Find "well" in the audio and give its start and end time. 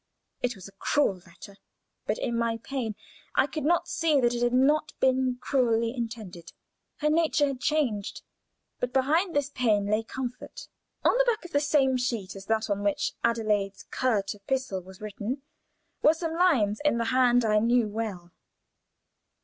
17.87-18.31